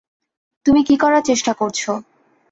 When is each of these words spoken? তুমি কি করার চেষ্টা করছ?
তুমি 0.65 0.81
কি 0.87 0.95
করার 0.97 1.23
চেষ্টা 1.29 1.51
করছ? 1.53 1.79